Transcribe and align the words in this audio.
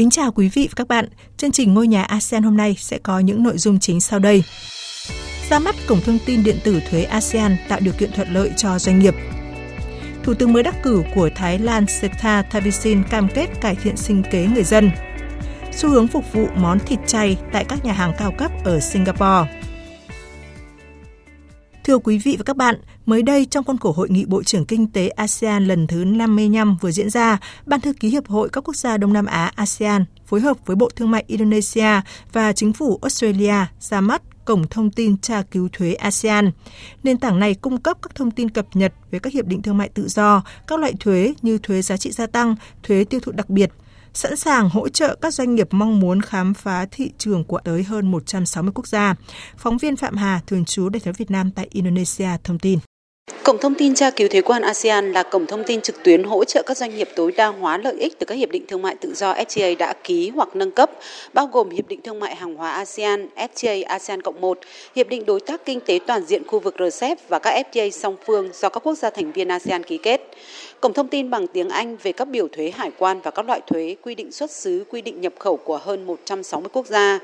Kính 0.00 0.10
chào 0.10 0.32
quý 0.32 0.48
vị 0.48 0.68
và 0.70 0.72
các 0.76 0.88
bạn. 0.88 1.04
Chương 1.36 1.52
trình 1.52 1.74
Ngôi 1.74 1.88
nhà 1.88 2.02
ASEAN 2.02 2.42
hôm 2.42 2.56
nay 2.56 2.76
sẽ 2.78 2.98
có 2.98 3.18
những 3.18 3.42
nội 3.42 3.58
dung 3.58 3.78
chính 3.78 4.00
sau 4.00 4.18
đây. 4.18 4.44
Ra 5.50 5.58
mắt 5.58 5.74
cổng 5.88 6.00
thông 6.00 6.18
tin 6.26 6.44
điện 6.44 6.56
tử 6.64 6.80
thuế 6.90 7.02
ASEAN 7.02 7.56
tạo 7.68 7.80
điều 7.82 7.94
kiện 7.98 8.12
thuận 8.12 8.32
lợi 8.32 8.50
cho 8.56 8.78
doanh 8.78 8.98
nghiệp. 8.98 9.14
Thủ 10.22 10.34
tướng 10.34 10.52
mới 10.52 10.62
đắc 10.62 10.82
cử 10.82 11.02
của 11.14 11.30
Thái 11.34 11.58
Lan 11.58 11.86
Setha 11.86 12.42
Thavisin 12.42 13.02
cam 13.10 13.28
kết 13.34 13.46
cải 13.60 13.74
thiện 13.74 13.96
sinh 13.96 14.22
kế 14.30 14.46
người 14.46 14.64
dân. 14.64 14.90
Xu 15.72 15.88
hướng 15.88 16.08
phục 16.08 16.32
vụ 16.32 16.46
món 16.56 16.78
thịt 16.78 16.98
chay 17.06 17.36
tại 17.52 17.64
các 17.64 17.84
nhà 17.84 17.92
hàng 17.92 18.12
cao 18.18 18.32
cấp 18.38 18.52
ở 18.64 18.80
Singapore. 18.80 19.59
Thưa 21.90 21.98
quý 21.98 22.18
vị 22.18 22.36
và 22.38 22.44
các 22.44 22.56
bạn, 22.56 22.74
mới 23.06 23.22
đây 23.22 23.44
trong 23.44 23.64
khuôn 23.64 23.78
khổ 23.78 23.92
Hội 23.92 24.08
nghị 24.10 24.24
Bộ 24.24 24.42
trưởng 24.42 24.64
Kinh 24.64 24.86
tế 24.86 25.08
ASEAN 25.08 25.64
lần 25.64 25.86
thứ 25.86 26.04
55 26.04 26.76
vừa 26.80 26.90
diễn 26.90 27.10
ra, 27.10 27.38
Ban 27.66 27.80
thư 27.80 27.92
ký 27.92 28.08
Hiệp 28.08 28.28
hội 28.28 28.48
các 28.48 28.60
quốc 28.60 28.76
gia 28.76 28.96
Đông 28.96 29.12
Nam 29.12 29.26
Á 29.26 29.52
ASEAN 29.54 30.04
phối 30.26 30.40
hợp 30.40 30.56
với 30.66 30.76
Bộ 30.76 30.88
Thương 30.96 31.10
mại 31.10 31.24
Indonesia 31.26 32.00
và 32.32 32.52
Chính 32.52 32.72
phủ 32.72 32.98
Australia 33.02 33.54
ra 33.80 34.00
mắt 34.00 34.22
Cổng 34.44 34.66
Thông 34.68 34.90
tin 34.90 35.18
tra 35.18 35.42
cứu 35.42 35.68
thuế 35.72 35.94
ASEAN. 35.94 36.50
Nền 37.02 37.18
tảng 37.18 37.38
này 37.38 37.54
cung 37.54 37.80
cấp 37.80 37.98
các 38.02 38.14
thông 38.14 38.30
tin 38.30 38.50
cập 38.50 38.66
nhật 38.74 38.92
về 39.10 39.18
các 39.18 39.32
hiệp 39.32 39.46
định 39.46 39.62
thương 39.62 39.78
mại 39.78 39.88
tự 39.88 40.08
do, 40.08 40.42
các 40.66 40.78
loại 40.80 40.92
thuế 41.00 41.34
như 41.42 41.58
thuế 41.58 41.82
giá 41.82 41.96
trị 41.96 42.10
gia 42.10 42.26
tăng, 42.26 42.56
thuế 42.82 43.04
tiêu 43.04 43.20
thụ 43.20 43.32
đặc 43.32 43.50
biệt, 43.50 43.70
sẵn 44.14 44.36
sàng 44.36 44.68
hỗ 44.68 44.88
trợ 44.88 45.16
các 45.22 45.34
doanh 45.34 45.54
nghiệp 45.54 45.68
mong 45.70 46.00
muốn 46.00 46.22
khám 46.22 46.54
phá 46.54 46.86
thị 46.90 47.10
trường 47.18 47.44
của 47.44 47.60
tới 47.64 47.82
hơn 47.82 48.10
160 48.10 48.72
quốc 48.74 48.86
gia. 48.86 49.14
Phóng 49.56 49.78
viên 49.78 49.96
Phạm 49.96 50.16
Hà, 50.16 50.40
thường 50.46 50.64
trú 50.64 50.88
Đại 50.88 51.00
sứ 51.00 51.10
Việt 51.18 51.30
Nam 51.30 51.50
tại 51.50 51.68
Indonesia 51.70 52.28
thông 52.44 52.58
tin. 52.58 52.78
Cổng 53.44 53.58
thông 53.58 53.74
tin 53.74 53.94
tra 53.94 54.10
cứu 54.10 54.28
thuế 54.28 54.40
quan 54.40 54.62
ASEAN 54.62 55.12
là 55.12 55.22
cổng 55.22 55.46
thông 55.46 55.64
tin 55.66 55.80
trực 55.80 56.02
tuyến 56.04 56.24
hỗ 56.24 56.44
trợ 56.44 56.62
các 56.66 56.76
doanh 56.76 56.96
nghiệp 56.96 57.08
tối 57.16 57.32
đa 57.32 57.46
hóa 57.46 57.78
lợi 57.78 57.94
ích 57.98 58.18
từ 58.18 58.26
các 58.26 58.34
hiệp 58.34 58.50
định 58.50 58.64
thương 58.68 58.82
mại 58.82 58.94
tự 58.94 59.14
do 59.14 59.34
FTA 59.34 59.76
đã 59.76 59.94
ký 60.04 60.30
hoặc 60.30 60.56
nâng 60.56 60.70
cấp, 60.70 60.90
bao 61.32 61.46
gồm 61.46 61.70
Hiệp 61.70 61.88
định 61.88 62.00
Thương 62.04 62.20
mại 62.20 62.34
Hàng 62.36 62.54
hóa 62.54 62.72
ASEAN, 62.72 63.28
FTA 63.36 63.84
ASEAN 63.86 64.22
Cộng 64.22 64.40
1, 64.40 64.58
Hiệp 64.96 65.08
định 65.08 65.26
Đối 65.26 65.40
tác 65.40 65.64
Kinh 65.64 65.80
tế 65.80 65.98
Toàn 66.06 66.24
diện 66.24 66.42
khu 66.46 66.60
vực 66.60 66.74
RCEP 66.78 67.18
và 67.28 67.38
các 67.38 67.66
FTA 67.72 67.90
song 67.90 68.16
phương 68.26 68.48
do 68.52 68.68
các 68.68 68.80
quốc 68.86 68.94
gia 68.94 69.10
thành 69.10 69.32
viên 69.32 69.48
ASEAN 69.48 69.82
ký 69.82 69.98
kết. 69.98 70.20
Cổng 70.80 70.92
thông 70.92 71.08
tin 71.08 71.30
bằng 71.30 71.46
tiếng 71.46 71.68
Anh 71.68 71.96
về 72.02 72.12
các 72.12 72.28
biểu 72.28 72.48
thuế 72.48 72.72
hải 72.76 72.90
quan 72.98 73.20
và 73.20 73.30
các 73.30 73.46
loại 73.46 73.60
thuế, 73.66 73.96
quy 74.02 74.14
định 74.14 74.32
xuất 74.32 74.50
xứ, 74.50 74.84
quy 74.90 75.02
định 75.02 75.20
nhập 75.20 75.32
khẩu 75.38 75.56
của 75.56 75.76
hơn 75.76 76.06
160 76.06 76.70
quốc 76.72 76.86
gia. 76.86 77.18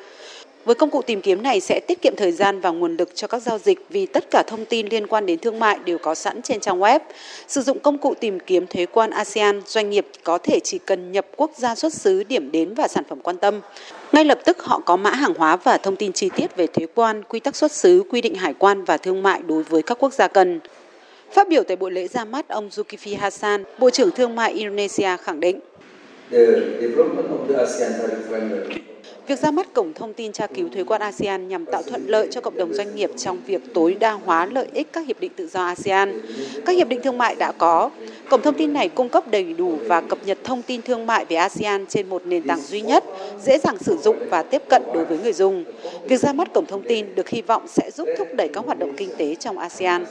Với 0.65 0.75
công 0.75 0.91
cụ 0.91 1.03
tìm 1.03 1.21
kiếm 1.21 1.43
này 1.43 1.61
sẽ 1.61 1.81
tiết 1.89 2.03
kiệm 2.03 2.13
thời 2.17 2.33
gian 2.33 2.61
và 2.61 2.71
nguồn 2.71 2.97
lực 2.97 3.15
cho 3.15 3.27
các 3.27 3.43
giao 3.43 3.59
dịch 3.59 3.79
vì 3.89 4.07
tất 4.07 4.25
cả 4.31 4.43
thông 4.47 4.65
tin 4.65 4.87
liên 4.87 5.07
quan 5.07 5.27
đến 5.27 5.39
thương 5.39 5.59
mại 5.59 5.79
đều 5.85 5.99
có 5.99 6.15
sẵn 6.15 6.43
trên 6.43 6.61
trang 6.61 6.81
web. 6.81 7.01
Sử 7.49 7.63
dụng 7.63 7.79
công 7.79 7.99
cụ 7.99 8.15
tìm 8.21 8.41
kiếm 8.41 8.67
thuế 8.67 8.87
quan 8.87 9.11
ASEAN, 9.11 9.63
doanh 9.67 9.91
nghiệp 9.91 10.07
có 10.25 10.39
thể 10.39 10.61
chỉ 10.65 10.79
cần 10.79 11.13
nhập 11.13 11.27
quốc 11.37 11.51
gia 11.57 11.75
xuất 11.75 11.93
xứ, 11.93 12.25
điểm 12.25 12.53
đến 12.53 12.75
và 12.75 12.89
sản 12.89 13.05
phẩm 13.09 13.21
quan 13.21 13.39
tâm. 13.39 13.61
Ngay 14.13 14.25
lập 14.25 14.39
tức 14.45 14.63
họ 14.63 14.81
có 14.85 14.97
mã 14.97 15.11
hàng 15.11 15.35
hóa 15.39 15.57
và 15.57 15.79
thông 15.79 15.97
tin 15.97 16.13
chi 16.13 16.31
tiết 16.37 16.57
về 16.57 16.67
thuế 16.67 16.87
quan, 16.95 17.23
quy 17.25 17.41
tắc 17.41 17.57
xuất 17.57 17.73
xứ, 17.73 18.03
quy 18.11 18.21
định 18.21 18.35
hải 18.35 18.55
quan 18.55 18.85
và 18.85 18.97
thương 18.97 19.23
mại 19.23 19.43
đối 19.47 19.63
với 19.63 19.83
các 19.83 19.99
quốc 19.99 20.13
gia 20.13 20.29
cần. 20.29 20.61
Phát 21.37 21.49
biểu 21.49 21.63
tại 21.63 21.77
buổi 21.77 21.91
lễ 21.91 22.09
ra 22.09 22.25
mắt, 22.25 22.49
ông 22.49 22.69
Zulkifli 22.69 23.19
Hassan, 23.19 23.65
Bộ 23.79 23.91
trưởng 23.91 24.11
Thương 24.11 24.37
mại 24.37 24.53
Indonesia 24.53 25.17
khẳng 25.17 25.41
định. 25.41 25.61
Việc 29.27 29.39
ra 29.39 29.51
mắt 29.51 29.75
cổng 29.75 29.93
thông 29.95 30.13
tin 30.15 30.33
tra 30.33 30.47
cứu 30.47 30.69
thuế 30.69 30.85
quan 30.85 31.01
ASEAN 31.01 31.49
nhằm 31.49 31.65
tạo 31.65 31.83
thuận 31.83 32.07
lợi 32.07 32.29
cho 32.31 32.41
cộng 32.41 32.57
đồng 32.57 32.75
doanh 32.75 32.97
nghiệp 32.97 33.11
trong 33.17 33.39
việc 33.47 33.75
tối 33.75 33.97
đa 34.01 34.13
hóa 34.13 34.47
lợi 34.47 34.67
ích 34.73 34.93
các 34.93 35.07
hiệp 35.07 35.21
định 35.21 35.33
tự 35.37 35.47
do 35.47 35.67
ASEAN. 35.67 36.21
Các 36.67 36.73
hiệp 36.73 36.89
định 36.89 37.01
thương 37.03 37.19
mại 37.19 37.35
đã 37.35 37.53
có. 37.53 37.91
Cổng 38.31 38.43
thông 38.43 38.55
tin 38.55 38.73
này 38.73 38.89
cung 38.89 39.09
cấp 39.09 39.31
đầy 39.31 39.55
đủ 39.59 39.79
và 39.87 40.01
cập 40.01 40.19
nhật 40.27 40.39
thông 40.45 40.63
tin 40.63 40.83
thương 40.83 41.07
mại 41.07 41.25
về 41.25 41.37
ASEAN 41.37 41.87
trên 41.87 42.09
một 42.09 42.27
nền 42.27 42.43
tảng 42.43 42.61
duy 42.61 42.81
nhất, 42.81 43.05
dễ 43.45 43.59
dàng 43.59 43.79
sử 43.79 43.97
dụng 43.97 44.17
và 44.31 44.43
tiếp 44.43 44.63
cận 44.69 44.83
đối 44.95 45.05
với 45.05 45.19
người 45.19 45.33
dùng. 45.33 45.65
Việc 46.09 46.21
ra 46.21 46.33
mắt 46.33 46.53
cổng 46.55 46.67
thông 46.67 46.83
tin 46.83 47.15
được 47.15 47.29
hy 47.29 47.43
vọng 47.43 47.69
sẽ 47.69 47.91
giúp 47.91 48.09
thúc 48.19 48.29
đẩy 48.35 48.49
các 48.49 48.65
hoạt 48.65 48.79
động 48.79 48.93
kinh 48.97 49.11
tế 49.19 49.35
trong 49.35 49.59
ASEAN. 49.59 50.05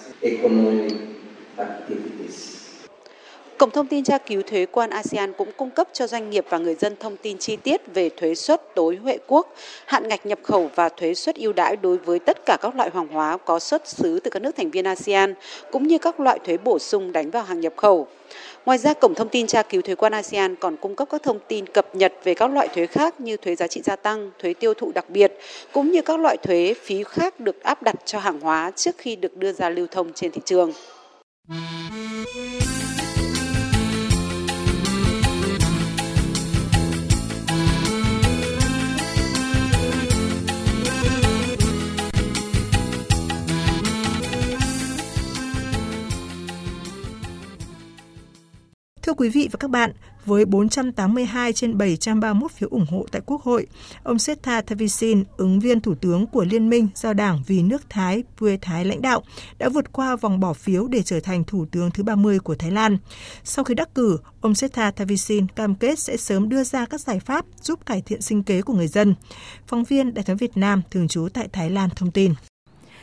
Cổng 3.57 3.71
thông 3.71 3.87
tin 3.87 4.03
tra 4.03 4.17
cứu 4.17 4.41
thuế 4.41 4.65
quan 4.65 4.89
ASEAN 4.89 5.33
cũng 5.33 5.51
cung 5.57 5.69
cấp 5.69 5.87
cho 5.93 6.07
doanh 6.07 6.29
nghiệp 6.29 6.45
và 6.49 6.57
người 6.57 6.75
dân 6.75 6.95
thông 6.99 7.17
tin 7.17 7.37
chi 7.37 7.55
tiết 7.55 7.81
về 7.93 8.09
thuế 8.09 8.35
suất 8.35 8.75
tối 8.75 8.95
huệ 8.95 9.17
quốc, 9.27 9.53
hạn 9.85 10.07
ngạch 10.07 10.25
nhập 10.25 10.39
khẩu 10.43 10.69
và 10.75 10.89
thuế 10.89 11.13
suất 11.13 11.35
ưu 11.35 11.53
đãi 11.53 11.75
đối 11.75 11.97
với 11.97 12.19
tất 12.19 12.37
cả 12.45 12.57
các 12.61 12.75
loại 12.75 12.89
hàng 12.93 13.07
hóa 13.07 13.37
có 13.37 13.59
xuất 13.59 13.87
xứ 13.87 14.19
từ 14.23 14.29
các 14.29 14.41
nước 14.41 14.55
thành 14.55 14.71
viên 14.71 14.85
ASEAN, 14.85 15.33
cũng 15.71 15.87
như 15.87 15.97
các 15.97 16.19
loại 16.19 16.39
thuế 16.39 16.57
bổ 16.57 16.79
sung 16.79 17.11
đánh 17.11 17.31
vào 17.31 17.43
hàng 17.43 17.59
nhập 17.59 17.73
khẩu. 17.77 18.07
Ngoài 18.65 18.77
ra, 18.77 18.93
Cổng 18.93 19.13
thông 19.13 19.29
tin 19.29 19.47
tra 19.47 19.61
cứu 19.61 19.81
thuế 19.81 19.95
quan 19.95 20.13
ASEAN 20.13 20.55
còn 20.55 20.77
cung 20.77 20.95
cấp 20.95 21.07
các 21.11 21.23
thông 21.23 21.39
tin 21.47 21.65
cập 21.67 21.95
nhật 21.95 22.13
về 22.23 22.33
các 22.33 22.51
loại 22.51 22.67
thuế 22.67 22.85
khác 22.85 23.19
như 23.21 23.37
thuế 23.37 23.55
giá 23.55 23.67
trị 23.67 23.81
gia 23.81 23.95
tăng, 23.95 24.31
thuế 24.39 24.53
tiêu 24.53 24.73
thụ 24.73 24.91
đặc 24.95 25.09
biệt, 25.09 25.33
cũng 25.71 25.91
như 25.91 26.01
các 26.01 26.19
loại 26.19 26.37
thuế 26.37 26.73
phí 26.83 27.03
khác 27.03 27.39
được 27.39 27.63
áp 27.63 27.83
đặt 27.83 27.95
cho 28.05 28.19
hàng 28.19 28.39
hóa 28.39 28.71
trước 28.75 28.95
khi 28.97 29.15
được 29.15 29.37
đưa 29.37 29.53
ra 29.53 29.69
lưu 29.69 29.87
thông 29.91 30.13
trên 30.13 30.31
thị 30.31 30.41
trường. 30.45 30.73
Mm-hmm. 31.49 31.83
Thưa 49.05 49.13
quý 49.13 49.29
vị 49.29 49.49
và 49.51 49.57
các 49.59 49.69
bạn, 49.69 49.91
với 50.25 50.45
482 50.45 51.53
trên 51.53 51.77
731 51.77 52.51
phiếu 52.51 52.69
ủng 52.71 52.85
hộ 52.89 53.05
tại 53.11 53.21
Quốc 53.25 53.41
hội, 53.41 53.67
ông 54.03 54.19
Seta 54.19 54.61
Thavisin, 54.61 55.23
ứng 55.37 55.59
viên 55.59 55.81
thủ 55.81 55.95
tướng 55.95 56.27
của 56.27 56.45
Liên 56.45 56.69
minh 56.69 56.87
do 56.95 57.13
Đảng 57.13 57.43
Vì 57.47 57.63
nước 57.63 57.89
Thái, 57.89 58.23
Phue 58.37 58.57
Thái 58.61 58.85
lãnh 58.85 59.01
đạo, 59.01 59.23
đã 59.57 59.69
vượt 59.69 59.91
qua 59.91 60.15
vòng 60.15 60.39
bỏ 60.39 60.53
phiếu 60.53 60.87
để 60.87 61.01
trở 61.01 61.19
thành 61.19 61.43
thủ 61.43 61.65
tướng 61.71 61.91
thứ 61.91 62.03
30 62.03 62.39
của 62.39 62.55
Thái 62.55 62.71
Lan. 62.71 62.97
Sau 63.43 63.63
khi 63.63 63.73
đắc 63.73 63.95
cử, 63.95 64.17
ông 64.41 64.55
Seta 64.55 64.91
Thavisin 64.91 65.47
cam 65.47 65.75
kết 65.75 65.99
sẽ 65.99 66.17
sớm 66.17 66.49
đưa 66.49 66.63
ra 66.63 66.85
các 66.85 67.01
giải 67.01 67.19
pháp 67.19 67.45
giúp 67.61 67.85
cải 67.85 68.01
thiện 68.01 68.21
sinh 68.21 68.43
kế 68.43 68.61
của 68.61 68.73
người 68.73 68.87
dân. 68.87 69.15
Phóng 69.67 69.83
viên 69.83 70.13
Đại 70.13 70.23
thống 70.23 70.37
Việt 70.37 70.57
Nam 70.57 70.81
thường 70.91 71.07
trú 71.07 71.27
tại 71.33 71.47
Thái 71.53 71.69
Lan 71.69 71.89
thông 71.95 72.11
tin. 72.11 72.33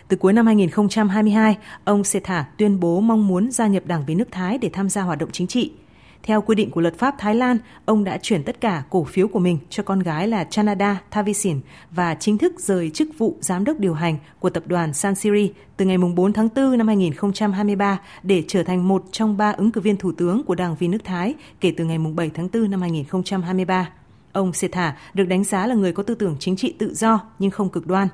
Từ 0.09 0.17
cuối 0.17 0.33
năm 0.33 0.47
2022, 0.47 1.59
ông 1.85 2.05
Seta 2.05 2.47
tuyên 2.59 2.81
bố 2.81 3.01
mong 3.01 3.29
muốn 3.29 3.51
gia 3.51 3.67
nhập 3.67 3.87
Đảng 3.87 4.05
Vì 4.07 4.15
nước 4.15 4.29
Thái 4.31 4.59
để 4.59 4.71
tham 4.73 4.89
gia 4.89 5.03
hoạt 5.03 5.19
động 5.19 5.31
chính 5.33 5.47
trị. 5.47 5.73
Theo 6.23 6.43
quy 6.43 6.55
định 6.55 6.71
của 6.71 6.81
luật 6.81 6.99
pháp 6.99 7.15
Thái 7.19 7.35
Lan, 7.35 7.59
ông 7.85 8.05
đã 8.05 8.19
chuyển 8.23 8.43
tất 8.43 8.61
cả 8.61 8.83
cổ 8.91 9.05
phiếu 9.05 9.29
của 9.29 9.39
mình 9.39 9.59
cho 9.71 9.83
con 9.83 10.01
gái 10.01 10.29
là 10.29 10.45
Chanada 10.45 11.03
Thavisin 11.11 11.61
và 11.91 12.15
chính 12.15 12.39
thức 12.39 12.61
rời 12.61 12.91
chức 12.91 13.09
vụ 13.19 13.37
giám 13.41 13.65
đốc 13.65 13.79
điều 13.79 13.95
hành 13.95 14.17
của 14.41 14.51
tập 14.51 14.63
đoàn 14.67 14.95
Sansiri 14.95 15.53
từ 15.77 15.85
ngày 15.85 15.99
4 15.99 16.33
tháng 16.33 16.49
4 16.57 16.79
năm 16.79 16.87
2023 16.87 18.01
để 18.23 18.43
trở 18.49 18.63
thành 18.63 18.89
một 18.89 19.05
trong 19.13 19.37
ba 19.37 19.51
ứng 19.51 19.71
cử 19.71 19.81
viên 19.81 19.97
thủ 19.97 20.13
tướng 20.13 20.45
của 20.45 20.55
Đảng 20.55 20.77
Vì 20.79 20.89
nước 20.89 21.05
Thái 21.05 21.35
kể 21.61 21.73
từ 21.77 21.85
ngày 21.85 21.99
7 21.99 22.31
tháng 22.35 22.49
4 22.53 22.71
năm 22.71 22.81
2023. 22.81 23.89
Ông 24.33 24.53
Setha 24.53 24.97
được 25.15 25.25
đánh 25.25 25.45
giá 25.45 25.67
là 25.67 25.75
người 25.75 25.93
có 25.93 26.03
tư 26.03 26.15
tưởng 26.15 26.37
chính 26.41 26.57
trị 26.57 26.75
tự 26.79 26.95
do 26.95 27.21
nhưng 27.39 27.51
không 27.51 27.69
cực 27.69 27.87
đoan. 27.87 28.09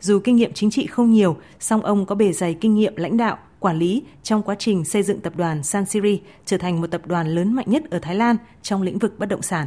Dù 0.00 0.18
kinh 0.18 0.36
nghiệm 0.36 0.52
chính 0.52 0.70
trị 0.70 0.86
không 0.86 1.12
nhiều, 1.12 1.36
song 1.60 1.82
ông 1.82 2.06
có 2.06 2.14
bề 2.14 2.32
dày 2.32 2.54
kinh 2.54 2.74
nghiệm 2.74 2.96
lãnh 2.96 3.16
đạo, 3.16 3.38
quản 3.64 3.78
lý 3.78 4.02
trong 4.22 4.42
quá 4.42 4.54
trình 4.58 4.84
xây 4.84 5.02
dựng 5.02 5.20
tập 5.20 5.32
đoàn 5.36 5.62
Sansiri 5.62 6.20
trở 6.44 6.58
thành 6.58 6.80
một 6.80 6.86
tập 6.86 7.06
đoàn 7.06 7.28
lớn 7.28 7.52
mạnh 7.52 7.66
nhất 7.68 7.90
ở 7.90 7.98
Thái 7.98 8.14
Lan 8.14 8.36
trong 8.62 8.82
lĩnh 8.82 8.98
vực 8.98 9.18
bất 9.18 9.28
động 9.28 9.42
sản. 9.42 9.66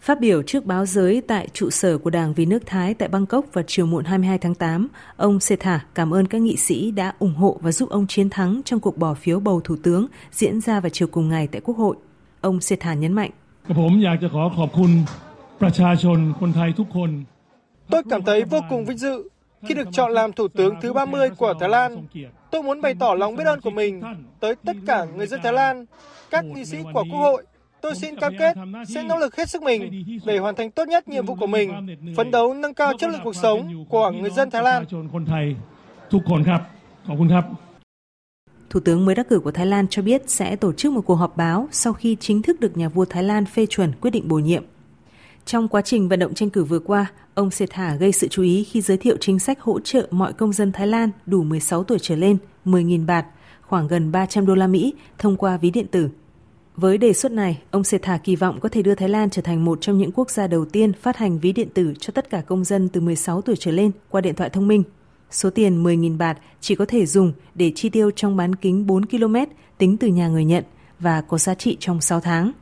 Phát 0.00 0.20
biểu 0.20 0.42
trước 0.42 0.66
báo 0.66 0.86
giới 0.86 1.22
tại 1.28 1.48
trụ 1.52 1.70
sở 1.70 1.98
của 1.98 2.10
Đảng 2.10 2.32
Vì 2.34 2.46
nước 2.46 2.62
Thái 2.66 2.94
tại 2.94 3.08
Bangkok 3.08 3.44
vào 3.52 3.64
chiều 3.66 3.86
muộn 3.86 4.04
22 4.04 4.38
tháng 4.38 4.54
8, 4.54 4.88
ông 5.16 5.40
Setha 5.40 5.86
cảm 5.94 6.14
ơn 6.14 6.26
các 6.26 6.40
nghị 6.40 6.56
sĩ 6.56 6.90
đã 6.90 7.12
ủng 7.18 7.34
hộ 7.34 7.58
và 7.60 7.72
giúp 7.72 7.88
ông 7.88 8.06
chiến 8.06 8.30
thắng 8.30 8.60
trong 8.64 8.80
cuộc 8.80 8.98
bỏ 8.98 9.14
phiếu 9.14 9.40
bầu 9.40 9.60
thủ 9.60 9.76
tướng 9.82 10.06
diễn 10.32 10.60
ra 10.60 10.80
vào 10.80 10.90
chiều 10.90 11.08
cùng 11.08 11.28
ngày 11.28 11.46
tại 11.46 11.60
Quốc 11.64 11.76
hội. 11.76 11.96
Ông 12.40 12.60
Setha 12.60 12.94
nhấn 12.94 13.12
mạnh. 13.12 13.30
Tôi 17.90 18.02
cảm 18.10 18.22
thấy 18.24 18.44
vô 18.44 18.60
cùng 18.70 18.84
vinh 18.84 18.98
dự 18.98 19.28
khi 19.68 19.74
được 19.74 19.88
chọn 19.92 20.12
làm 20.12 20.32
thủ 20.32 20.48
tướng 20.48 20.74
thứ 20.80 20.92
30 20.92 21.30
của 21.30 21.54
Thái 21.60 21.68
Lan. 21.68 22.06
Tôi 22.50 22.62
muốn 22.62 22.80
bày 22.80 22.94
tỏ 23.00 23.14
lòng 23.14 23.36
biết 23.36 23.46
ơn 23.46 23.60
của 23.60 23.70
mình 23.70 24.02
tới 24.40 24.54
tất 24.54 24.76
cả 24.86 25.04
người 25.04 25.26
dân 25.26 25.40
Thái 25.42 25.52
Lan, 25.52 25.86
các 26.30 26.44
nghị 26.44 26.64
sĩ 26.64 26.78
của 26.94 27.04
Quốc 27.10 27.18
hội 27.18 27.44
Tôi 27.82 27.94
xin 27.94 28.16
cam 28.16 28.32
kết 28.38 28.56
sẽ 28.88 29.02
nỗ 29.02 29.18
lực 29.18 29.36
hết 29.36 29.48
sức 29.48 29.62
mình 29.62 30.04
để 30.26 30.38
hoàn 30.38 30.54
thành 30.54 30.70
tốt 30.70 30.88
nhất 30.88 31.08
nhiệm 31.08 31.26
vụ 31.26 31.34
của 31.34 31.46
mình, 31.46 31.72
phấn 32.16 32.30
đấu 32.30 32.54
nâng 32.54 32.74
cao 32.74 32.92
chất 32.98 33.10
lượng 33.10 33.20
cuộc 33.24 33.36
sống 33.36 33.84
của 33.88 34.10
người 34.10 34.30
dân 34.30 34.50
Thái 34.50 34.62
Lan. 34.62 34.84
Thủ 38.70 38.80
tướng 38.80 39.04
mới 39.04 39.14
đắc 39.14 39.28
cử 39.28 39.40
của 39.40 39.50
Thái 39.50 39.66
Lan 39.66 39.88
cho 39.88 40.02
biết 40.02 40.30
sẽ 40.30 40.56
tổ 40.56 40.72
chức 40.72 40.92
một 40.92 41.00
cuộc 41.00 41.14
họp 41.14 41.36
báo 41.36 41.68
sau 41.70 41.92
khi 41.92 42.16
chính 42.20 42.42
thức 42.42 42.60
được 42.60 42.76
nhà 42.76 42.88
vua 42.88 43.04
Thái 43.04 43.22
Lan 43.22 43.44
phê 43.44 43.66
chuẩn 43.66 43.92
quyết 44.00 44.10
định 44.10 44.28
bổ 44.28 44.36
nhiệm. 44.36 44.64
Trong 45.46 45.68
quá 45.68 45.82
trình 45.82 46.08
vận 46.08 46.18
động 46.18 46.34
tranh 46.34 46.50
cử 46.50 46.64
vừa 46.64 46.78
qua, 46.78 47.06
ông 47.34 47.50
Sethar 47.50 48.00
gây 48.00 48.12
sự 48.12 48.28
chú 48.28 48.42
ý 48.42 48.64
khi 48.64 48.80
giới 48.80 48.96
thiệu 48.96 49.16
chính 49.20 49.38
sách 49.38 49.60
hỗ 49.60 49.80
trợ 49.80 50.08
mọi 50.10 50.32
công 50.32 50.52
dân 50.52 50.72
Thái 50.72 50.86
Lan 50.86 51.10
đủ 51.26 51.42
16 51.42 51.84
tuổi 51.84 51.98
trở 52.02 52.16
lên 52.16 52.36
10.000 52.64 53.06
bạt, 53.06 53.26
khoảng 53.62 53.88
gần 53.88 54.12
300 54.12 54.46
đô 54.46 54.54
la 54.54 54.66
Mỹ 54.66 54.94
thông 55.18 55.36
qua 55.36 55.56
ví 55.56 55.70
điện 55.70 55.86
tử. 55.86 56.08
Với 56.76 56.98
đề 56.98 57.12
xuất 57.12 57.32
này, 57.32 57.62
ông 57.70 57.84
Sethar 57.84 58.20
kỳ 58.24 58.36
vọng 58.36 58.60
có 58.60 58.68
thể 58.68 58.82
đưa 58.82 58.94
Thái 58.94 59.08
Lan 59.08 59.30
trở 59.30 59.42
thành 59.42 59.64
một 59.64 59.78
trong 59.80 59.98
những 59.98 60.12
quốc 60.12 60.30
gia 60.30 60.46
đầu 60.46 60.64
tiên 60.64 60.92
phát 60.92 61.16
hành 61.16 61.38
ví 61.38 61.52
điện 61.52 61.68
tử 61.74 61.94
cho 62.00 62.10
tất 62.14 62.30
cả 62.30 62.40
công 62.40 62.64
dân 62.64 62.88
từ 62.88 63.00
16 63.00 63.42
tuổi 63.42 63.56
trở 63.58 63.70
lên 63.70 63.90
qua 64.10 64.20
điện 64.20 64.34
thoại 64.34 64.50
thông 64.50 64.68
minh. 64.68 64.82
Số 65.30 65.50
tiền 65.50 65.84
10.000 65.84 66.18
bạt 66.18 66.38
chỉ 66.60 66.74
có 66.74 66.84
thể 66.88 67.06
dùng 67.06 67.32
để 67.54 67.72
chi 67.74 67.88
tiêu 67.88 68.10
trong 68.16 68.36
bán 68.36 68.54
kính 68.54 68.86
4 68.86 69.06
km 69.06 69.36
tính 69.78 69.96
từ 69.96 70.08
nhà 70.08 70.28
người 70.28 70.44
nhận 70.44 70.64
và 70.98 71.20
có 71.20 71.38
giá 71.38 71.54
trị 71.54 71.76
trong 71.80 72.00
6 72.00 72.20
tháng. 72.20 72.52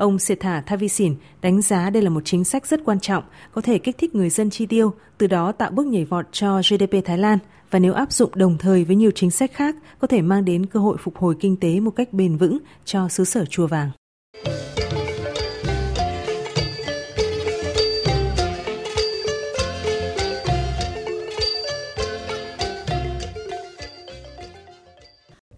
Ông 0.00 0.18
Setha 0.18 0.60
Thavisin 0.60 1.14
đánh 1.42 1.62
giá 1.62 1.90
đây 1.90 2.02
là 2.02 2.10
một 2.10 2.20
chính 2.24 2.44
sách 2.44 2.66
rất 2.66 2.80
quan 2.84 3.00
trọng, 3.00 3.24
có 3.52 3.60
thể 3.60 3.78
kích 3.78 3.98
thích 3.98 4.14
người 4.14 4.30
dân 4.30 4.50
chi 4.50 4.66
tiêu, 4.66 4.92
từ 5.18 5.26
đó 5.26 5.52
tạo 5.52 5.70
bước 5.70 5.86
nhảy 5.86 6.04
vọt 6.04 6.26
cho 6.32 6.60
GDP 6.60 7.04
Thái 7.04 7.18
Lan 7.18 7.38
và 7.70 7.78
nếu 7.78 7.92
áp 7.92 8.12
dụng 8.12 8.30
đồng 8.34 8.58
thời 8.58 8.84
với 8.84 8.96
nhiều 8.96 9.10
chính 9.14 9.30
sách 9.30 9.52
khác, 9.52 9.76
có 9.98 10.06
thể 10.06 10.22
mang 10.22 10.44
đến 10.44 10.66
cơ 10.66 10.80
hội 10.80 10.96
phục 11.00 11.16
hồi 11.16 11.34
kinh 11.40 11.56
tế 11.56 11.80
một 11.80 11.90
cách 11.90 12.12
bền 12.12 12.36
vững 12.36 12.58
cho 12.84 13.08
xứ 13.08 13.24
sở 13.24 13.44
chùa 13.44 13.66
vàng. 13.66 13.90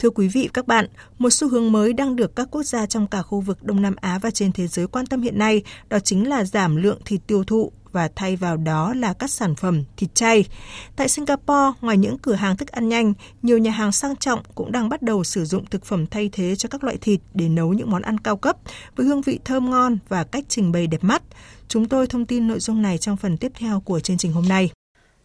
Thưa 0.02 0.10
quý 0.10 0.28
vị 0.28 0.48
các 0.52 0.66
bạn, 0.66 0.86
một 1.18 1.30
xu 1.30 1.48
hướng 1.48 1.72
mới 1.72 1.92
đang 1.92 2.16
được 2.16 2.36
các 2.36 2.48
quốc 2.50 2.62
gia 2.62 2.86
trong 2.86 3.06
cả 3.06 3.22
khu 3.22 3.40
vực 3.40 3.62
Đông 3.62 3.82
Nam 3.82 3.94
Á 4.00 4.18
và 4.22 4.30
trên 4.30 4.52
thế 4.52 4.66
giới 4.66 4.86
quan 4.86 5.06
tâm 5.06 5.22
hiện 5.22 5.38
nay, 5.38 5.62
đó 5.88 5.98
chính 5.98 6.28
là 6.28 6.44
giảm 6.44 6.76
lượng 6.76 6.98
thịt 7.04 7.20
tiêu 7.26 7.44
thụ 7.44 7.72
và 7.92 8.08
thay 8.16 8.36
vào 8.36 8.56
đó 8.56 8.94
là 8.94 9.12
các 9.12 9.30
sản 9.30 9.54
phẩm 9.54 9.84
thịt 9.96 10.14
chay. 10.14 10.44
Tại 10.96 11.08
Singapore, 11.08 11.78
ngoài 11.80 11.96
những 11.96 12.18
cửa 12.18 12.34
hàng 12.34 12.56
thức 12.56 12.68
ăn 12.68 12.88
nhanh, 12.88 13.12
nhiều 13.42 13.58
nhà 13.58 13.70
hàng 13.70 13.92
sang 13.92 14.16
trọng 14.16 14.42
cũng 14.54 14.72
đang 14.72 14.88
bắt 14.88 15.02
đầu 15.02 15.24
sử 15.24 15.44
dụng 15.44 15.66
thực 15.66 15.84
phẩm 15.84 16.06
thay 16.06 16.30
thế 16.32 16.56
cho 16.56 16.68
các 16.68 16.84
loại 16.84 16.96
thịt 17.00 17.20
để 17.34 17.48
nấu 17.48 17.72
những 17.72 17.90
món 17.90 18.02
ăn 18.02 18.18
cao 18.18 18.36
cấp 18.36 18.56
với 18.96 19.06
hương 19.06 19.22
vị 19.22 19.38
thơm 19.44 19.70
ngon 19.70 19.98
và 20.08 20.24
cách 20.24 20.44
trình 20.48 20.72
bày 20.72 20.86
đẹp 20.86 21.04
mắt. 21.04 21.22
Chúng 21.68 21.88
tôi 21.88 22.06
thông 22.06 22.26
tin 22.26 22.48
nội 22.48 22.60
dung 22.60 22.82
này 22.82 22.98
trong 22.98 23.16
phần 23.16 23.36
tiếp 23.36 23.52
theo 23.54 23.80
của 23.80 24.00
chương 24.00 24.18
trình 24.18 24.32
hôm 24.32 24.48
nay. 24.48 24.70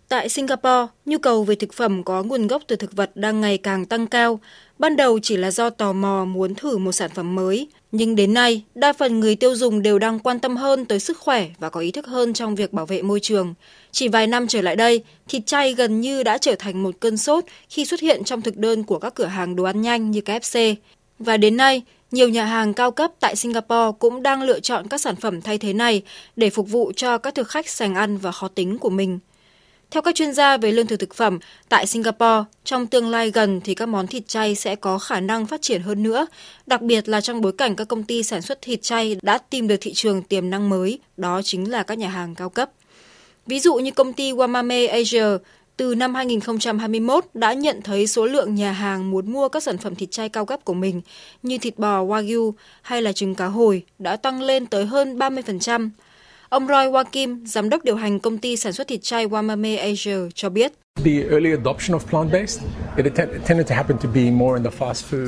Tại 0.10 0.30
Singapore, 0.30 0.88
nhu 1.06 1.18
cầu 1.18 1.44
về 1.44 1.56
thực 1.56 1.74
phẩm 1.74 2.04
có 2.04 2.24
nguồn 2.24 2.48
gốc 2.48 2.62
từ 2.68 2.76
thực 2.76 2.96
vật 2.96 3.12
đang 3.16 3.42
ngày 3.42 3.58
càng 3.58 3.86
tăng 3.86 4.08
cao. 4.08 4.40
Ban 4.80 4.96
đầu 4.96 5.20
chỉ 5.20 5.38
là 5.38 5.52
do 5.52 5.70
tò 5.70 5.94
mò 5.94 6.26
muốn 6.26 6.56
thử 6.56 6.78
một 6.78 6.92
sản 6.92 7.10
phẩm 7.16 7.36
mới, 7.36 7.68
nhưng 7.92 8.16
đến 8.16 8.34
nay, 8.34 8.64
đa 8.76 8.94
phần 8.94 9.20
người 9.20 9.36
tiêu 9.36 9.56
dùng 9.56 9.82
đều 9.82 10.00
đang 10.00 10.20
quan 10.20 10.40
tâm 10.40 10.56
hơn 10.56 10.86
tới 10.86 11.00
sức 11.00 11.18
khỏe 11.18 11.48
và 11.60 11.70
có 11.70 11.80
ý 11.80 11.92
thức 11.92 12.08
hơn 12.08 12.34
trong 12.34 12.56
việc 12.56 12.74
bảo 12.74 12.86
vệ 12.86 13.02
môi 13.02 13.20
trường. 13.20 13.54
Chỉ 13.92 14.08
vài 14.08 14.28
năm 14.28 14.48
trở 14.48 14.62
lại 14.62 14.76
đây, 14.76 15.04
thịt 15.28 15.46
chay 15.46 15.74
gần 15.74 16.02
như 16.02 16.24
đã 16.24 16.38
trở 16.38 16.56
thành 16.60 16.84
một 16.84 16.96
cơn 17.00 17.18
sốt 17.18 17.44
khi 17.70 17.86
xuất 17.86 18.00
hiện 18.00 18.24
trong 18.24 18.42
thực 18.42 18.58
đơn 18.58 18.84
của 18.84 19.00
các 19.00 19.16
cửa 19.16 19.26
hàng 19.26 19.56
đồ 19.56 19.64
ăn 19.64 19.82
nhanh 19.82 20.12
như 20.12 20.20
KFC. 20.20 20.76
Và 21.20 21.38
đến 21.38 21.58
nay, 21.58 21.82
nhiều 22.12 22.30
nhà 22.30 22.46
hàng 22.46 22.74
cao 22.74 22.92
cấp 22.92 23.12
tại 23.20 23.36
Singapore 23.36 23.98
cũng 24.00 24.24
đang 24.24 24.44
lựa 24.44 24.60
chọn 24.60 24.88
các 24.88 25.02
sản 25.02 25.16
phẩm 25.16 25.42
thay 25.42 25.58
thế 25.58 25.74
này 25.74 26.02
để 26.36 26.50
phục 26.50 26.70
vụ 26.70 26.92
cho 26.96 27.18
các 27.18 27.36
thực 27.36 27.48
khách 27.48 27.70
sành 27.70 27.96
ăn 27.96 28.18
và 28.18 28.32
khó 28.32 28.48
tính 28.48 28.78
của 28.78 28.90
mình. 28.90 29.20
Theo 29.92 30.02
các 30.02 30.16
chuyên 30.16 30.34
gia 30.34 30.58
về 30.58 30.72
lương 30.72 30.88
thực 30.88 31.00
thực 31.00 31.14
phẩm, 31.14 31.40
tại 31.70 31.88
Singapore, 31.88 32.44
trong 32.64 32.88
tương 32.88 33.10
lai 33.10 33.32
gần 33.32 33.62
thì 33.64 33.76
các 33.76 33.86
món 33.86 34.08
thịt 34.08 34.28
chay 34.28 34.56
sẽ 34.56 34.76
có 34.76 34.98
khả 35.00 35.20
năng 35.20 35.46
phát 35.46 35.62
triển 35.62 35.82
hơn 35.82 36.04
nữa, 36.04 36.28
đặc 36.66 36.82
biệt 36.82 37.10
là 37.10 37.22
trong 37.22 37.42
bối 37.42 37.52
cảnh 37.52 37.76
các 37.76 37.88
công 37.88 38.04
ty 38.04 38.24
sản 38.24 38.42
xuất 38.42 38.62
thịt 38.62 38.82
chay 38.82 39.18
đã 39.22 39.38
tìm 39.38 39.68
được 39.68 39.76
thị 39.82 39.94
trường 39.94 40.22
tiềm 40.22 40.50
năng 40.50 40.70
mới, 40.70 41.00
đó 41.18 41.42
chính 41.44 41.72
là 41.72 41.84
các 41.84 41.98
nhà 41.98 42.10
hàng 42.10 42.36
cao 42.36 42.50
cấp. 42.50 42.72
Ví 43.46 43.60
dụ 43.60 43.76
như 43.76 43.92
công 43.92 44.14
ty 44.14 44.32
Wamame 44.32 44.90
Asia 44.90 45.26
từ 45.78 45.96
năm 45.96 46.16
2021 46.16 47.26
đã 47.34 47.54
nhận 47.54 47.82
thấy 47.82 48.08
số 48.08 48.26
lượng 48.26 48.56
nhà 48.56 48.72
hàng 48.72 49.12
muốn 49.12 49.34
mua 49.34 49.50
các 49.50 49.64
sản 49.64 49.78
phẩm 49.78 49.96
thịt 49.96 50.12
chay 50.12 50.30
cao 50.30 50.46
cấp 50.46 50.66
của 50.66 50.74
mình 50.74 51.02
như 51.44 51.58
thịt 51.58 51.78
bò 51.78 52.04
Wagyu 52.04 52.52
hay 52.82 53.02
là 53.02 53.14
trứng 53.14 53.36
cá 53.36 53.46
hồi 53.46 53.84
đã 54.00 54.16
tăng 54.16 54.42
lên 54.42 54.66
tới 54.66 54.86
hơn 54.86 55.18
30%. 55.18 55.90
Ông 56.50 56.68
Roy 56.68 56.88
Wakim, 56.88 57.46
giám 57.46 57.70
đốc 57.70 57.84
điều 57.84 57.96
hành 57.96 58.20
công 58.20 58.38
ty 58.38 58.58
sản 58.58 58.74
xuất 58.74 58.88
thịt 58.88 59.00
chay 59.04 59.28
Wamame 59.28 59.80
Asia 59.80 60.18
cho 60.36 60.50
biết. 60.50 60.74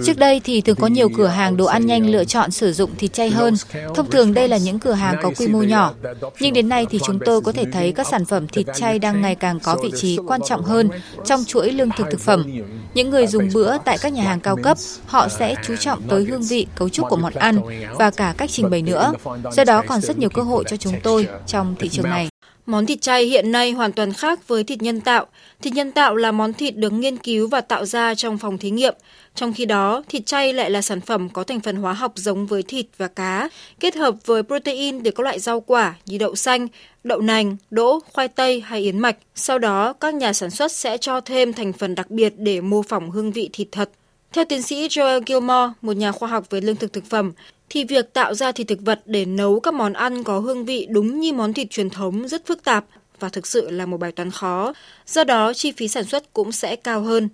Trước 0.05 0.17
đây 0.17 0.41
thì 0.43 0.61
thường 0.61 0.75
có 0.79 0.87
nhiều 0.87 1.09
cửa 1.17 1.27
hàng 1.27 1.57
đồ 1.57 1.65
ăn 1.65 1.85
nhanh 1.85 2.09
lựa 2.09 2.25
chọn 2.25 2.51
sử 2.51 2.73
dụng 2.73 2.95
thịt 2.97 3.13
chay 3.13 3.29
hơn. 3.29 3.53
Thông 3.95 4.09
thường 4.09 4.33
đây 4.33 4.47
là 4.47 4.57
những 4.57 4.79
cửa 4.79 4.93
hàng 4.93 5.15
có 5.21 5.31
quy 5.37 5.47
mô 5.47 5.63
nhỏ. 5.63 5.93
Nhưng 6.39 6.53
đến 6.53 6.69
nay 6.69 6.85
thì 6.89 6.99
chúng 7.05 7.19
tôi 7.25 7.41
có 7.41 7.51
thể 7.51 7.65
thấy 7.71 7.91
các 7.91 8.07
sản 8.07 8.25
phẩm 8.25 8.47
thịt 8.47 8.67
chay 8.75 8.99
đang 8.99 9.21
ngày 9.21 9.35
càng 9.35 9.59
có 9.59 9.77
vị 9.83 9.91
trí 9.95 10.17
quan 10.27 10.41
trọng 10.41 10.63
hơn 10.63 10.89
trong 11.25 11.43
chuỗi 11.45 11.71
lương 11.71 11.89
thực 11.97 12.07
thực 12.11 12.21
phẩm. 12.21 12.45
Những 12.93 13.09
người 13.09 13.27
dùng 13.27 13.49
bữa 13.53 13.77
tại 13.77 13.97
các 14.01 14.13
nhà 14.13 14.23
hàng 14.23 14.39
cao 14.39 14.55
cấp, 14.63 14.77
họ 15.05 15.27
sẽ 15.29 15.55
chú 15.67 15.75
trọng 15.75 16.01
tới 16.07 16.23
hương 16.23 16.43
vị, 16.43 16.67
cấu 16.75 16.89
trúc 16.89 17.09
của 17.09 17.15
món 17.15 17.33
ăn 17.33 17.61
và 17.93 18.11
cả 18.11 18.33
cách 18.37 18.49
trình 18.53 18.69
bày 18.69 18.81
nữa. 18.81 19.13
Do 19.51 19.63
đó 19.63 19.83
còn 19.87 20.01
rất 20.01 20.17
nhiều 20.17 20.29
cơ 20.29 20.41
hội 20.41 20.63
cho 20.67 20.77
chúng 20.77 20.95
tôi 21.03 21.27
trong 21.47 21.75
thị 21.79 21.89
trường 21.89 22.09
này. 22.09 22.29
Món 22.69 22.85
thịt 22.85 23.01
chay 23.01 23.25
hiện 23.25 23.51
nay 23.51 23.71
hoàn 23.71 23.91
toàn 23.91 24.13
khác 24.13 24.47
với 24.47 24.63
thịt 24.63 24.81
nhân 24.81 25.01
tạo. 25.01 25.25
Thịt 25.61 25.73
nhân 25.73 25.91
tạo 25.91 26.15
là 26.15 26.31
món 26.31 26.53
thịt 26.53 26.75
được 26.75 26.93
nghiên 26.93 27.17
cứu 27.17 27.47
và 27.47 27.61
tạo 27.61 27.85
ra 27.85 28.15
trong 28.15 28.37
phòng 28.37 28.57
thí 28.57 28.69
nghiệm. 28.69 28.93
Trong 29.35 29.53
khi 29.53 29.65
đó, 29.65 30.03
thịt 30.09 30.25
chay 30.25 30.53
lại 30.53 30.71
là 30.71 30.81
sản 30.81 31.01
phẩm 31.01 31.29
có 31.29 31.43
thành 31.43 31.59
phần 31.59 31.75
hóa 31.75 31.93
học 31.93 32.13
giống 32.15 32.45
với 32.45 32.63
thịt 32.63 32.85
và 32.97 33.07
cá, 33.07 33.49
kết 33.79 33.95
hợp 33.95 34.15
với 34.25 34.43
protein 34.43 35.03
từ 35.03 35.11
các 35.11 35.23
loại 35.23 35.39
rau 35.39 35.61
quả 35.61 35.95
như 36.05 36.17
đậu 36.17 36.35
xanh, 36.35 36.67
đậu 37.03 37.21
nành, 37.21 37.57
đỗ, 37.69 37.99
khoai 38.13 38.27
tây 38.27 38.61
hay 38.61 38.81
yến 38.81 38.99
mạch. 38.99 39.17
Sau 39.35 39.59
đó, 39.59 39.93
các 39.93 40.13
nhà 40.13 40.33
sản 40.33 40.49
xuất 40.49 40.71
sẽ 40.71 40.97
cho 40.97 41.21
thêm 41.21 41.53
thành 41.53 41.73
phần 41.73 41.95
đặc 41.95 42.11
biệt 42.11 42.33
để 42.37 42.61
mô 42.61 42.81
phỏng 42.81 43.11
hương 43.11 43.31
vị 43.31 43.49
thịt 43.53 43.67
thật. 43.71 43.89
Theo 44.33 44.45
tiến 44.45 44.61
sĩ 44.61 44.87
Joel 44.87 45.21
Gilmore, 45.27 45.73
một 45.81 45.97
nhà 45.97 46.11
khoa 46.11 46.29
học 46.29 46.49
về 46.49 46.61
lương 46.61 46.75
thực 46.75 46.93
thực 46.93 47.05
phẩm, 47.05 47.31
thì 47.69 47.83
việc 47.83 48.13
tạo 48.13 48.33
ra 48.33 48.51
thịt 48.51 48.67
thực 48.67 48.79
vật 48.81 49.01
để 49.05 49.25
nấu 49.25 49.59
các 49.59 49.73
món 49.73 49.93
ăn 49.93 50.23
có 50.23 50.39
hương 50.39 50.65
vị 50.65 50.87
đúng 50.89 51.19
như 51.19 51.33
món 51.33 51.53
thịt 51.53 51.69
truyền 51.69 51.89
thống 51.89 52.27
rất 52.27 52.45
phức 52.45 52.63
tạp 52.63 52.85
và 53.19 53.29
thực 53.29 53.47
sự 53.47 53.69
là 53.69 53.85
một 53.85 53.97
bài 53.97 54.11
toán 54.11 54.31
khó, 54.31 54.73
do 55.07 55.23
đó 55.23 55.53
chi 55.53 55.71
phí 55.71 55.87
sản 55.87 56.03
xuất 56.03 56.33
cũng 56.33 56.51
sẽ 56.51 56.75
cao 56.75 57.01
hơn. 57.01 57.29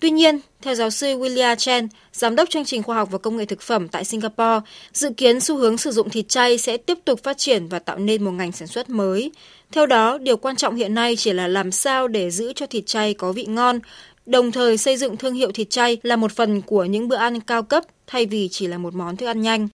Tuy 0.00 0.10
nhiên, 0.10 0.40
theo 0.62 0.74
giáo 0.74 0.90
sư 0.90 1.06
William 1.06 1.56
Chen, 1.56 1.88
giám 2.12 2.36
đốc 2.36 2.50
chương 2.50 2.64
trình 2.64 2.82
khoa 2.82 2.96
học 2.96 3.08
và 3.12 3.18
công 3.18 3.36
nghệ 3.36 3.44
thực 3.44 3.60
phẩm 3.60 3.88
tại 3.88 4.04
Singapore, 4.04 4.60
dự 4.92 5.10
kiến 5.16 5.40
xu 5.40 5.56
hướng 5.56 5.78
sử 5.78 5.90
dụng 5.90 6.10
thịt 6.10 6.28
chay 6.28 6.58
sẽ 6.58 6.76
tiếp 6.76 6.98
tục 7.04 7.22
phát 7.22 7.38
triển 7.38 7.68
và 7.68 7.78
tạo 7.78 7.98
nên 7.98 8.24
một 8.24 8.30
ngành 8.30 8.52
sản 8.52 8.68
xuất 8.68 8.90
mới. 8.90 9.30
Theo 9.72 9.86
đó, 9.86 10.18
điều 10.18 10.36
quan 10.36 10.56
trọng 10.56 10.76
hiện 10.76 10.94
nay 10.94 11.16
chỉ 11.16 11.32
là 11.32 11.48
làm 11.48 11.72
sao 11.72 12.08
để 12.08 12.30
giữ 12.30 12.52
cho 12.52 12.66
thịt 12.66 12.86
chay 12.86 13.14
có 13.14 13.32
vị 13.32 13.44
ngon, 13.48 13.80
đồng 14.26 14.52
thời, 14.52 14.78
xây 14.78 14.96
dựng 14.96 15.16
thương 15.16 15.34
hiệu 15.34 15.52
thịt 15.52 15.70
chay 15.70 15.98
là 16.02 16.16
một 16.16 16.32
phần 16.32 16.62
của 16.62 16.84
những 16.84 17.08
bữa 17.08 17.16
ăn 17.16 17.40
cao 17.40 17.62
cấp, 17.62 17.84
thay 18.06 18.26
vì 18.26 18.48
chỉ 18.48 18.66
là 18.66 18.78
một 18.78 18.94
món 18.94 19.16
thức 19.16 19.26
ăn 19.26 19.40
nhanh. 19.40 19.68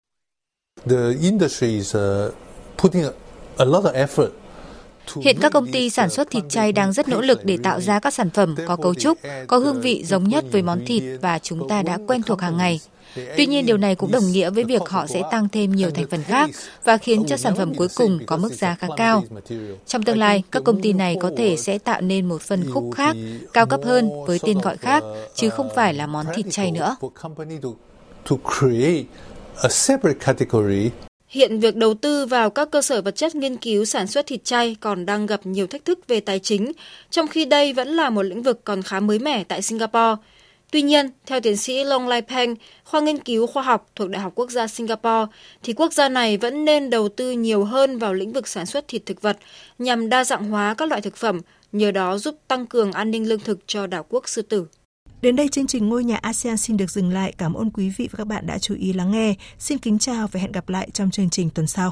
Hiện 5.22 5.36
các 5.40 5.52
công 5.52 5.72
ty 5.72 5.90
sản 5.90 6.10
xuất 6.10 6.30
thịt 6.30 6.44
chay 6.48 6.72
đang 6.72 6.92
rất 6.92 7.08
nỗ 7.08 7.20
lực 7.20 7.44
để 7.44 7.58
tạo 7.62 7.80
ra 7.80 7.98
các 7.98 8.14
sản 8.14 8.30
phẩm 8.30 8.54
có 8.66 8.76
cấu 8.76 8.94
trúc, 8.94 9.18
có 9.46 9.58
hương 9.58 9.80
vị 9.80 10.04
giống 10.06 10.28
nhất 10.28 10.44
với 10.52 10.62
món 10.62 10.84
thịt 10.86 11.02
và 11.20 11.38
chúng 11.38 11.68
ta 11.68 11.82
đã 11.82 11.98
quen 12.06 12.22
thuộc 12.22 12.40
hàng 12.40 12.56
ngày. 12.56 12.80
Tuy 13.36 13.46
nhiên 13.46 13.66
điều 13.66 13.76
này 13.76 13.94
cũng 13.94 14.12
đồng 14.12 14.32
nghĩa 14.32 14.50
với 14.50 14.64
việc 14.64 14.82
họ 14.88 15.06
sẽ 15.06 15.22
tăng 15.30 15.48
thêm 15.48 15.72
nhiều 15.72 15.90
thành 15.90 16.06
phần 16.10 16.22
khác 16.22 16.50
và 16.84 16.96
khiến 16.96 17.24
cho 17.28 17.36
sản 17.36 17.56
phẩm 17.56 17.74
cuối 17.74 17.88
cùng 17.96 18.18
có 18.26 18.36
mức 18.36 18.52
giá 18.52 18.74
khá 18.74 18.88
cao. 18.96 19.24
Trong 19.86 20.02
tương 20.02 20.18
lai, 20.18 20.42
các 20.50 20.64
công 20.64 20.82
ty 20.82 20.92
này 20.92 21.16
có 21.20 21.30
thể 21.36 21.56
sẽ 21.56 21.78
tạo 21.78 22.00
nên 22.00 22.26
một 22.28 22.42
phân 22.42 22.70
khúc 22.70 22.84
khác, 22.94 23.16
cao 23.52 23.66
cấp 23.66 23.80
hơn 23.84 24.10
với 24.26 24.38
tên 24.42 24.58
gọi 24.58 24.76
khác, 24.76 25.02
chứ 25.34 25.50
không 25.50 25.68
phải 25.76 25.94
là 25.94 26.06
món 26.06 26.26
thịt 26.34 26.46
chay 26.50 26.70
nữa. 26.70 26.96
Hiện 31.30 31.60
việc 31.60 31.76
đầu 31.76 31.94
tư 31.94 32.26
vào 32.26 32.50
các 32.50 32.70
cơ 32.70 32.82
sở 32.82 33.02
vật 33.02 33.16
chất 33.16 33.34
nghiên 33.34 33.56
cứu 33.56 33.84
sản 33.84 34.06
xuất 34.06 34.26
thịt 34.26 34.44
chay 34.44 34.76
còn 34.80 35.06
đang 35.06 35.26
gặp 35.26 35.40
nhiều 35.44 35.66
thách 35.66 35.84
thức 35.84 35.98
về 36.08 36.20
tài 36.20 36.38
chính, 36.38 36.72
trong 37.10 37.26
khi 37.26 37.44
đây 37.44 37.72
vẫn 37.72 37.88
là 37.88 38.10
một 38.10 38.22
lĩnh 38.22 38.42
vực 38.42 38.60
còn 38.64 38.82
khá 38.82 39.00
mới 39.00 39.18
mẻ 39.18 39.44
tại 39.44 39.62
Singapore. 39.62 40.22
Tuy 40.70 40.82
nhiên, 40.82 41.10
theo 41.26 41.40
tiến 41.40 41.56
sĩ 41.56 41.84
Long 41.84 42.08
Lai 42.08 42.22
Peng, 42.22 42.54
khoa 42.84 43.00
nghiên 43.00 43.18
cứu 43.18 43.46
khoa 43.46 43.62
học 43.62 43.90
thuộc 43.96 44.08
Đại 44.10 44.22
học 44.22 44.32
Quốc 44.34 44.50
gia 44.50 44.66
Singapore, 44.66 45.26
thì 45.62 45.72
quốc 45.72 45.92
gia 45.92 46.08
này 46.08 46.36
vẫn 46.36 46.64
nên 46.64 46.90
đầu 46.90 47.08
tư 47.08 47.30
nhiều 47.30 47.64
hơn 47.64 47.98
vào 47.98 48.14
lĩnh 48.14 48.32
vực 48.32 48.48
sản 48.48 48.66
xuất 48.66 48.88
thịt 48.88 49.02
thực 49.06 49.22
vật 49.22 49.38
nhằm 49.78 50.08
đa 50.08 50.24
dạng 50.24 50.50
hóa 50.50 50.74
các 50.74 50.88
loại 50.88 51.00
thực 51.00 51.16
phẩm, 51.16 51.40
nhờ 51.72 51.90
đó 51.90 52.18
giúp 52.18 52.38
tăng 52.48 52.66
cường 52.66 52.92
an 52.92 53.10
ninh 53.10 53.28
lương 53.28 53.40
thực 53.40 53.58
cho 53.66 53.86
đảo 53.86 54.06
quốc 54.08 54.28
sư 54.28 54.42
tử. 54.42 54.66
Đến 55.22 55.36
đây 55.36 55.48
chương 55.48 55.66
trình 55.66 55.88
Ngôi 55.88 56.04
nhà 56.04 56.16
ASEAN 56.16 56.56
xin 56.56 56.76
được 56.76 56.90
dừng 56.90 57.12
lại. 57.12 57.32
Cảm 57.38 57.54
ơn 57.54 57.70
quý 57.70 57.92
vị 57.96 58.08
và 58.12 58.16
các 58.16 58.26
bạn 58.26 58.46
đã 58.46 58.58
chú 58.58 58.74
ý 58.74 58.92
lắng 58.92 59.10
nghe. 59.10 59.34
Xin 59.58 59.78
kính 59.78 59.98
chào 59.98 60.28
và 60.32 60.40
hẹn 60.40 60.52
gặp 60.52 60.68
lại 60.68 60.88
trong 60.92 61.10
chương 61.10 61.30
trình 61.30 61.50
tuần 61.50 61.66
sau. 61.66 61.88